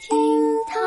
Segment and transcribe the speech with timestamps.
[0.00, 0.16] 厅
[0.66, 0.80] 堂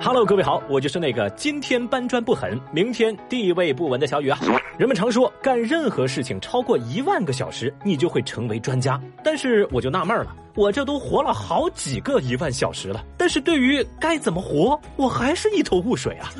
[0.00, 4.38] ，Hello，各位好，我就是那个今天搬砖不狠，明天地位不稳的小雨啊。
[4.78, 8.98] 人们常说，干任何事情超过一万个小时，你就会成为专家。
[9.22, 16.32] 但是我就纳闷了，我这都活了好几个一万小时了，但是对于该怎么活，我还是一头雾水啊。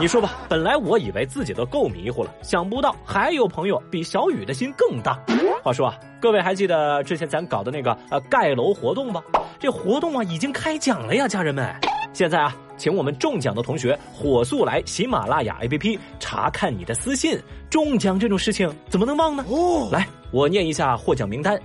[0.00, 5.18] 你说吧，本来我以为自己都够迷糊了，想不到还有朋友比小雨的心更大。
[5.62, 5.98] 话说啊。
[6.20, 9.20] 各位还记得之前咱搞的那个呃盖楼活动吧？
[9.58, 11.68] 这活动啊已经开奖了呀，家人们！
[12.12, 17.36] 现在啊，请我们中奖的同学火速来喜马拉雅 APP 查看你的私信。
[17.68, 19.44] 中奖这种事情怎么能忘呢？
[19.48, 21.60] 哦，来，我念一下获奖名单。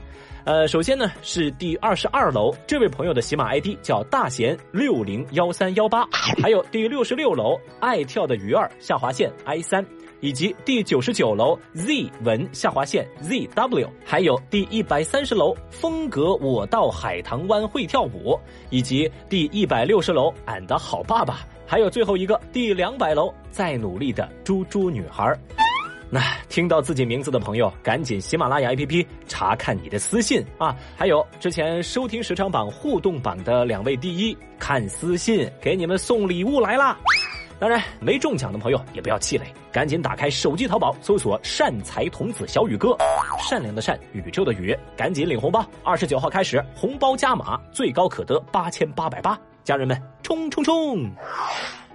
[0.47, 6.07] 呃，首先呢是第二十二楼这位朋友的喜马 ID 叫大贤六零幺三幺八，
[6.41, 9.85] 还有第六十六楼爱跳的鱼儿下划线 i 三。
[10.21, 25.37] 以及第九十九楼 Z 文下划线 ZW，还有第一百三十楼风格我到海棠湾会跳舞，以及第一百六十楼俺的好爸爸，还有最后一个第两百楼在努力的猪猪女孩。
[26.09, 30.75] 那听到自己名字的朋友，赶紧喜马拉雅 APP 查看你的私信啊！
[30.95, 36.97] 还有之前收听时长榜互动榜的两位第一，看私信给你们送礼物来啦！
[37.59, 42.95] 当然，没中奖的朋友也不要气馁，赶紧打开手机淘宝搜索“善财童子小雨哥”，
[43.49, 45.65] 善良的善，宇宙的宇，赶紧领红包！
[45.83, 51.11] 二十九号开始，红包加码，最高可得八千八百八，家人们冲冲冲！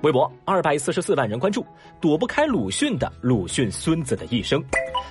[0.02, 1.64] 微博二百四十四万人关注，
[2.00, 4.62] 躲不开鲁迅的鲁迅孙子的一生。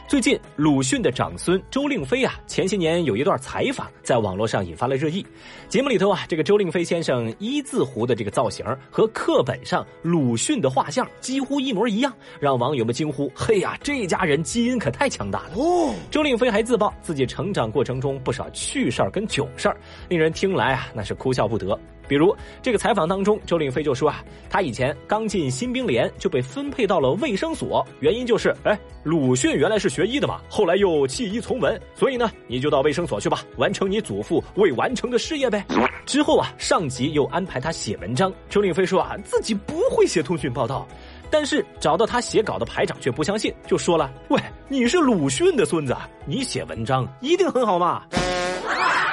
[0.06, 5.26] 最近，鲁迅的长孙周令飞啊，前些年有一段采访，在网络上引发了热议。
[5.70, 19.78] 节目里头啊，这个周令飞先生一字胡的这个造型和课本上鲁迅的画像几乎一模一样，让网友们惊呼：“嘿呀，这家人基因可太强大了！”哦，周令飞还自曝自己成长过程中不少趣事儿跟囧事儿，
[20.10, 21.80] 令人听来啊，那是哭笑不得。
[22.08, 35.66] 比如这个采访当中，周令飞就说啊，他以前刚进新兵连就被分配到了卫生所，原因就是，哎，鲁迅原来是学医的嘛，后来又弃医从文，所以呢，你就到卫生所去吧，完成你祖父未完成的事业呗。
[36.06, 40.88] 之后啊，上级又安排他写文章，周令飞说啊，自己不会写通讯报道，
[41.30, 45.96] 但是找到他写稿的排长却不相信，就说了，喂，你是鲁迅的孙子，
[46.26, 48.04] 你写文章一定很好嘛。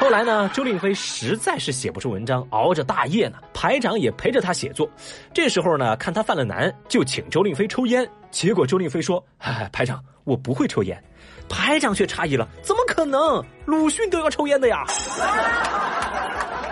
[0.01, 4.89] 后来呢，周令飞实在是写不出文章，熬着大夜呢，排长也陪着他写作。
[5.35, 8.09] 这时候呢，看他犯了难，就请周令飞抽烟。
[8.31, 9.23] 结果周令飞说
[9.73, 11.03] ：“排长，我不会抽烟。”
[11.49, 13.45] 排长却诧异了：“怎么可能？
[13.67, 14.85] 鲁迅都要抽烟的呀！”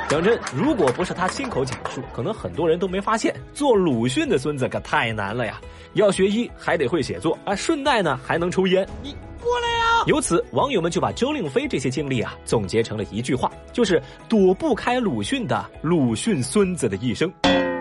[0.08, 5.60] 讲真，如果不是他亲口讲述，可能很多人都没发现，做鲁迅的孙子可太难了呀！
[5.94, 8.86] 要学医，还得会写作啊，顺带呢还能抽烟。
[9.02, 9.16] 你。
[9.42, 10.04] 过来呀！
[10.06, 17.32] 由此，网友们就把周令飞这些经历啊总结成了一句话，就是躲不开鲁迅的鲁迅孙子的一生。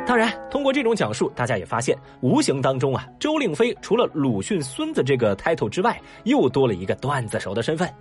[0.08, 7.92] 当然，通过这种讲述，大家也发现，无形当中啊，周令飞除了鲁迅孙子这个 title 之外，又多了一个段子手的身份。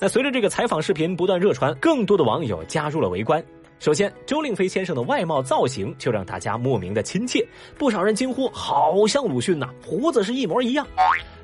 [0.00, 3.42] 那随着这个采访视频不断热传，更多的网友加入了围观。
[3.80, 7.46] 首先，周令飞先生的外貌造型就让大家莫名的亲切，
[7.76, 10.86] 不少人惊呼：“好像鲁迅呐，胡子是一模一样。”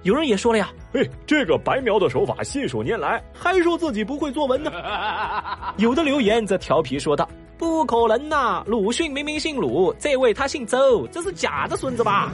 [0.05, 4.73] 有人也说了呀：“哎，这个白描的手法信手拈来，还说自己不会作文呢。
[5.77, 12.33] ”有的留言则调皮说道：“不可能呐，鲁迅明明姓鲁，这位他姓周，这是假的孙子吧？”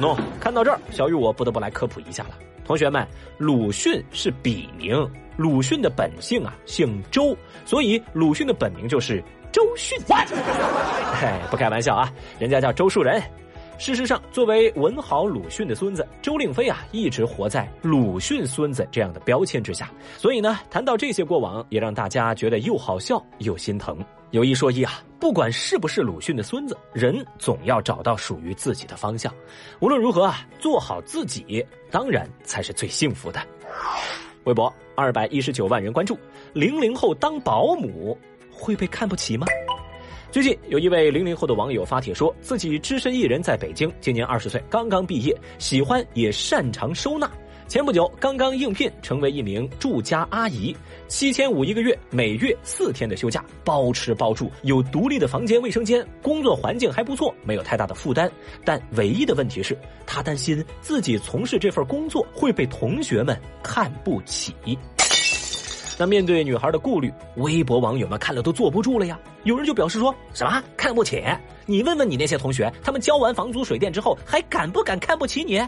[0.00, 2.30] 喏，看到这儿，小雨我不得不来科普一下了。
[2.64, 3.06] 同学们，
[3.38, 9.98] 鲁迅是笔名，鲁迅的本姓啊姓周，所以鲁迅的本名就是周迅。
[10.06, 13.22] 嘿，不开玩笑啊，人家叫周树人。
[13.78, 19.90] 事实上，作为文豪鲁迅的孙子，周令飞啊一直活在鲁迅孙子这样的标签之下。
[20.16, 23.98] 所以呢，谈到这些过往，也让大家觉得又好笑又心疼。
[24.30, 29.30] 有一说一啊，不管是不是鲁迅的孙子，人总要找到属于自己的方向。
[29.80, 33.40] 无论如何啊，做好自己，当然才是最幸福的。
[34.46, 36.16] 微博二百一十九万人关注，
[36.52, 38.16] 零零后当保姆
[38.50, 39.46] 会被看不起吗？
[40.30, 47.28] 最近有一位零零后的网友发帖说，自己只身一人在北京，今年二十岁，刚刚毕业，喜欢也擅长收纳。
[47.68, 50.74] 前不久刚刚应聘成为一名住家阿姨，
[51.08, 58.30] 七千五一个月，每月四天的休假，包吃包住，有独立的房间、卫生间，工作环境还不错，没有太大的负担。
[58.64, 59.76] 但唯一的问题是，
[60.06, 64.54] 她担心自己从事这份工作会被同学们看不起。
[65.98, 69.18] 那面对女孩的顾虑，微博网友们看了都坐不住了呀！
[69.44, 71.24] 有人就表示说：“什么看不起？
[71.64, 75.58] 你问问你那些同学，他们交完房租水电之后，还敢不敢看不起你？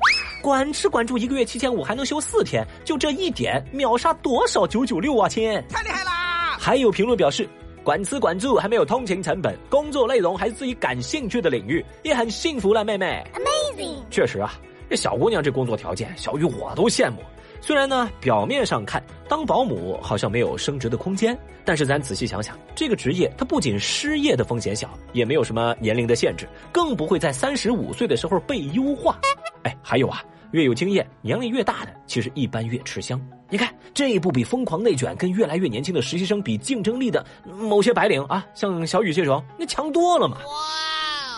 [0.42, 5.50] 管吃管住一个月七千五，还能休四天，就这一点，秒杀多少九九六啊，亲！
[5.68, 7.48] 太厉害啦！”还有评论表示，
[7.82, 13.24] 管吃管住还没有通勤成本，工作内容还是自己感兴趣的领域，也很幸福了，妹妹。
[13.32, 13.94] Amazing。
[14.10, 14.52] 确实啊，
[14.88, 17.18] 这小姑娘这工作条件，小雨我都羡慕。
[17.60, 29.18] 虽然呢，表面上看当保姆好像没有升职的空间，但是咱仔细想想，这个职业它不仅失业的风险小，也没有什么年龄的限制，更不会在三十五岁的时候被优化。
[29.64, 33.20] 哎，还有啊，越有经验、年龄越大的，其实一般越吃香。
[33.50, 40.38] 你看，这一步比疯狂内卷跟越来越年轻的实习生比竞争力的某些白领啊，像小雨这种，那强多了嘛。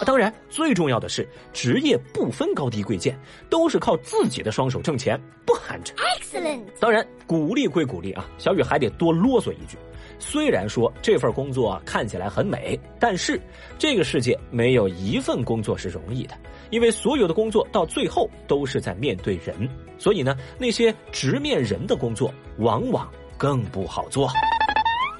[0.06, 3.18] 当然，最重要的是，职业不分高低贵贱，
[3.48, 5.92] 都是靠自己的双手挣钱，不寒碜。
[6.18, 6.62] Excellent。
[6.80, 9.76] 当然，鼓励归鼓励啊，小雨还得多啰嗦一句：
[10.18, 13.40] 虽然说这份工作看起来很美，但是
[13.78, 16.34] 这个世界没有一份工作是容易的，
[16.70, 19.68] 因为所有的工作到最后都是在面对人，
[19.98, 24.28] 所以呢，那些直面人的工作往往更不好做。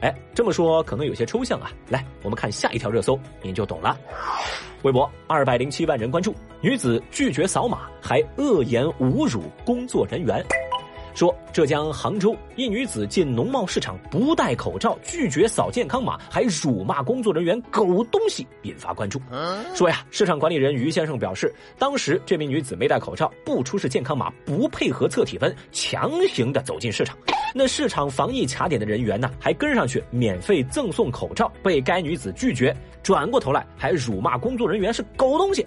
[0.00, 3.99] 哎，这么说可能有些抽象啊，来，我们看下一条热搜，您就懂了。
[4.82, 10.44] 微博二百零七万人关注，女子拒绝扫码还恶言侮辱工作人员。
[11.12, 19.20] 说浙江杭州一女子进农贸市场不戴口罩，拒绝扫健康码，还辱骂工作人员“狗东西”，引发关注。
[19.75, 27.19] 说呀，市场管理人于先生表示，当时这名女子没戴口罩，不出示健康码，不配合测体温，强行的走进市场。
[27.52, 35.67] 那市场防疫卡点的人员呢，还跟上去免费赠送口罩，被该女子拒绝，转过头来还辱骂工作人员是“狗东西”。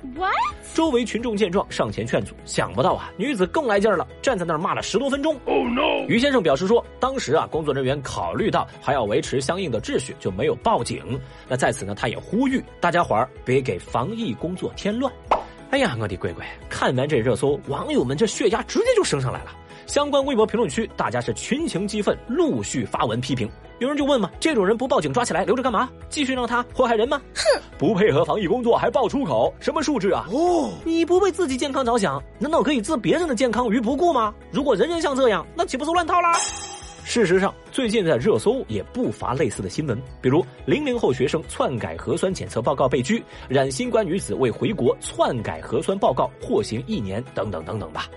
[0.74, 5.40] 周围群众见状上前劝阻，想不到啊，女子更来劲儿了，站在那儿骂了十多分钟。
[5.46, 6.08] Oh no！
[6.08, 11.20] 于先生表示说，当时啊，工作人员考虑到还要维持相应的秩序，就没有报警。
[11.48, 15.14] 那在此呢，他也呼吁大家伙儿别给防疫工作添乱。
[15.70, 16.46] 哎呀，我的乖乖！
[16.70, 19.52] 看完这热搜，网友们这血压直接就升上来了。
[19.86, 23.50] 相关微博评论区，大家是群情激愤，陆续发文批评。
[23.80, 25.90] 有人就问嘛，这种人不报警抓起来留着干嘛？
[26.10, 27.22] 继续让他祸害人吗？
[27.36, 27.62] 哼！
[27.78, 30.26] 不配合防疫工作还爆粗口，什么素质啊？
[30.32, 34.34] 哦，你不为自己健康着想，难道可以置别人的健康于不顾吗？
[34.52, 36.34] 如果人人像这样，那岂不是乱套啦？
[37.04, 48.08] 事实上，最近在热搜也不乏类似的新闻，比如零零后学生篡改核酸检测报告被拘，染新冠女子为回国篡改核酸报告获刑一年，等等等等吧。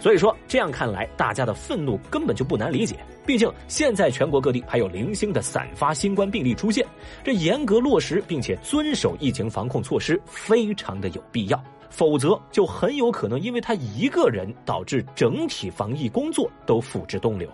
[0.00, 2.96] 所以说，这样看来，大家的愤怒根本就不难理解。
[3.26, 6.86] 毕竟现在全国各地还有零星的散发新冠病例出现，
[7.24, 11.62] 这严格落实并且遵守疫情防控措施，非常的有必要。
[11.90, 17.50] 否则，就很有可能因为他一个人导致整体防疫工作都付之东流。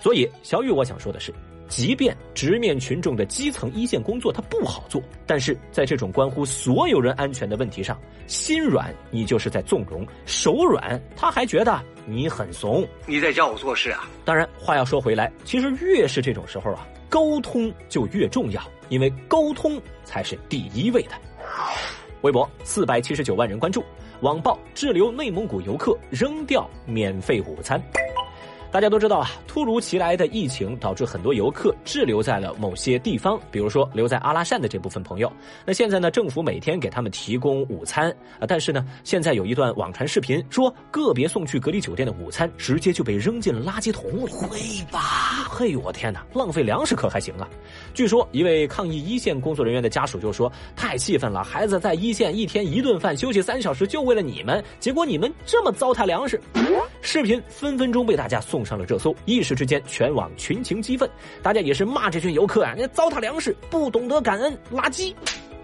[0.00, 1.32] 所以，小雨，我想说的是。
[1.70, 14.10] 即便直面群众的基层一线工作，它不好做，但是在这种关乎所有人安全的问题上，心软你就是在纵容，手软他还觉得你很怂，你在教我做事啊？
[14.24, 21.10] 当然，话要说回来，其实越是这种时候啊，沟通就越重要，因为沟通才是第一位的。
[22.22, 23.82] 微博四百七十九万人关注，
[24.22, 27.80] 网曝滞留内蒙古游客扔掉免费午餐。
[28.72, 35.32] 大家都知道啊，突如其来的疫情导致很多游客滞留在了某些地方，比如说留在阿拉善的这部分朋友。
[35.64, 44.30] 那现在呢，政府每天给他们提供午餐啊，但是呢，现在有一段网传视频说，个别送去隔离酒店的午餐直接就被扔进了垃圾桶里。
[44.30, 44.58] 会
[44.90, 45.00] 吧？
[45.48, 47.48] 嘿，我天哪，浪费粮食可还行啊？
[47.94, 56.40] 据说一位抗疫一线工作人员的家属就说，太气愤了，孩子在一线一天一顿饭休息三小时，就为了你们，结果你们这么糟蹋粮食。
[57.02, 61.08] 视频分分钟被大家送上了热搜，一时之间全网群情激愤，
[61.42, 65.14] 大家也也是骂这群游客啊，那糟蹋粮食，不懂得感恩，垃圾。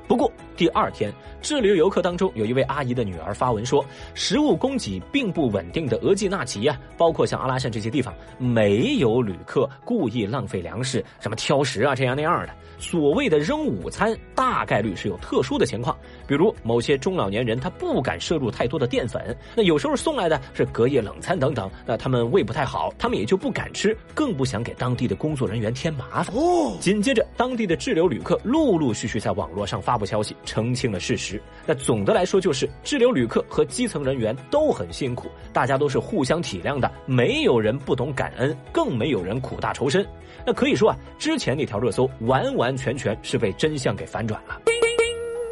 [0.07, 12.53] 不过第二天，滞留游客当中有一位阿姨的女儿发文说，食物供给并不稳定的额济纳旗呀，包括像阿拉善这些地方，没有旅客故意浪费粮食，什么挑食啊这样那样的。
[12.79, 26.37] 所谓的扔午餐，大概率是有特殊的情况，比如某些中老年人他不敢摄入太多的淀粉，那有时候送来的是隔夜冷餐等等，那他们胃不太好，他们也就不敢吃，更不想给当地的工作人员添麻烦。
[26.37, 31.26] 哦，紧接着，当地的滞留旅客陆陆续续在网络上发布消息，澄清了事实。
[31.67, 40.07] 那总的来说，就是滞留旅客和基层人员都很辛苦，大家都是互相体谅的，没有人不懂感恩，更没有人苦大仇深。
[40.45, 44.61] 那可以说啊，之前那条热搜完完全全是被真相给反转了。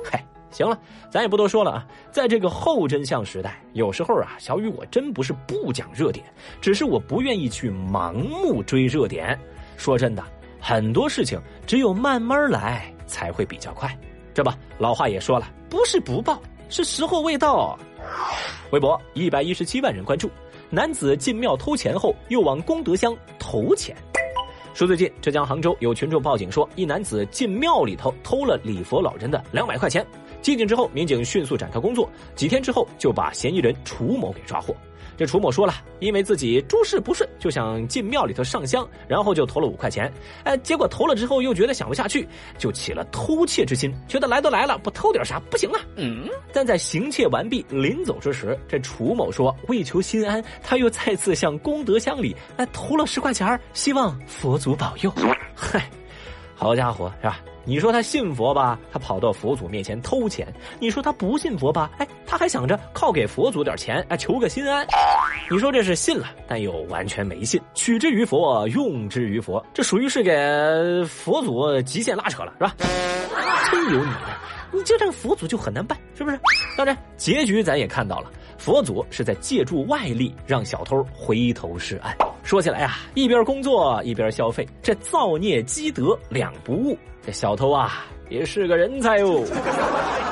[0.05, 0.79] 嗨，行了，
[1.11, 1.87] 咱也不多说了啊。
[2.13, 6.25] 在这个后真相时代，有时候啊，小雨我真不是不讲热点，
[6.61, 9.37] 只是我不愿意去盲目追热点。
[9.77, 10.23] 说真的，
[10.61, 13.99] 很多事情只有慢慢来才会比较快。
[14.35, 17.79] 这不，老话也说了，不是不报，是时候未到。
[18.73, 20.29] 微博一百一十七万人关注，
[20.71, 23.97] 男子进庙偷钱后又往功德箱投钱。
[24.75, 30.05] 说最近浙江杭州有群众报警说，一男子进庙里头偷了礼佛老人的两百块钱。
[30.43, 34.75] 进警之后，民警迅速展开工作，几天之后就把嫌疑人楚某给抓获。
[35.17, 40.13] 这楚某说了，因为自己诸事不顺，就想进庙里头上香，然后就投了五块钱。
[40.45, 42.27] 哎，结果投了之后又觉得想不下去，
[42.59, 45.81] 就起了偷窃之心，觉得来都来了，不偷点啥不行啊。
[45.97, 46.29] 嗯。
[46.53, 55.13] 但在行窃完毕临走之时，这楚某说，为求心安，他又再次向功德箱里哎投了十块钱，希望佛祖保佑。
[55.55, 55.89] 嗨，
[56.55, 57.41] 好家伙，是吧？
[57.67, 60.47] 你说他信佛吧，他跑到佛祖面前偷钱；
[60.79, 64.87] 你说他不信佛吧，哎，他还想着靠给佛祖点钱，哎，求个心安。
[65.51, 72.77] 你说这是信了，但又完全没信，取之于佛，用之于佛，这属于是给佛祖极限拉扯了，是吧？
[73.73, 74.39] 真有你的，
[74.73, 76.39] 你这这个佛祖就很难办，是不是？
[76.77, 82.15] 当然，结局咱也看到了，佛祖是在借助外力让小偷回头是岸。
[82.45, 86.97] 说起来呀，一边工作一边消费，这造孽积德两不误。
[87.25, 89.43] 这小偷啊，也是个人才哦。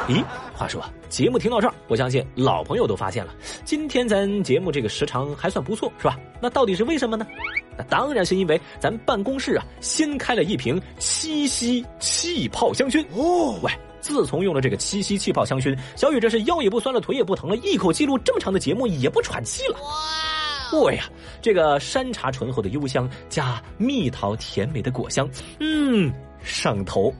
[0.06, 0.22] 咦，
[0.54, 6.18] 话说节目听到这儿，我相信老朋友都发现了，今天咱节目这个时长还算不错，是吧？
[6.38, 7.26] 那到底是为什么呢？
[7.78, 13.58] 那当然是因为咱办公室啊新开了一瓶七夕气泡香薰哦。
[13.62, 19.76] 喂，自从用了这个七夕气泡香薰，小雨这是腰也不酸了，腿也不疼了，一口气录这么长的节目也不喘气了。
[20.72, 21.04] 哇呀，
[21.40, 25.28] 这个山茶醇厚的幽香加蜜桃甜美的果香，
[25.60, 26.12] 嗯。
[26.44, 27.14] 上头，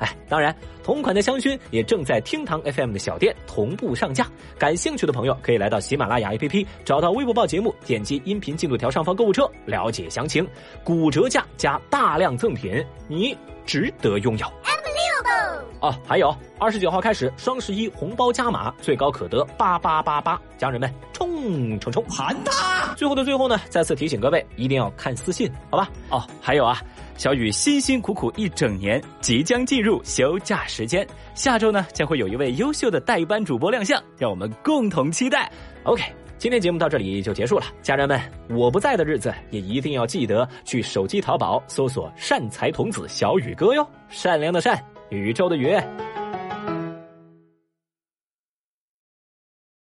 [0.00, 0.52] 哎，当然，
[0.82, 4.26] 同款的香薰也正在厅堂 FM 的小店同步上架。
[4.58, 10.44] 感兴趣的朋友可以来到喜马拉雅 APP，找到微博报节目，点击音频进度条上方购物车，了解详情。
[10.82, 13.32] 骨折价加大量赠品，你
[13.64, 14.46] 值得拥有。
[15.80, 22.94] 哦，还有二十九号开始双十一红包加码，最高可得八八八八，家人们冲冲冲，喊他！
[22.96, 25.88] 最后的最后呢，再次提醒各位一定要看私信，好吧？
[26.10, 26.80] 哦，还有啊。
[27.16, 31.04] 小雨辛辛苦苦一整年，即将进入休假时间。
[31.34, 35.50] 下周呢，将会有一位优秀的代班主播亮相，让我们共同期待。
[35.82, 36.02] OK，
[36.38, 38.20] 今天节目到这里就结束了，家人们，
[38.50, 45.76] 我不在的日子也一定要记得去手机淘宝搜索“善财童子小雨哥”哟，善良的善，宇宙的宇。